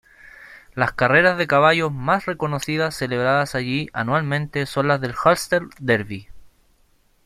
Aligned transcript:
La 0.73 0.87
carreras 0.95 1.37
de 1.37 1.45
caballos 1.45 1.91
más 1.91 2.25
reconocidas 2.25 2.95
celebradas 2.95 3.53
allí 3.53 3.87
anualmente 3.93 4.65
son 4.65 4.87
las 4.87 4.99
del 4.99 5.13
Ulster 5.29 5.61
Derby. 5.79 6.27